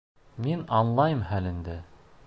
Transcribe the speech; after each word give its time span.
Мин 0.45 0.63
аңлайым 0.79 1.23
хәлеңде. 1.33 1.81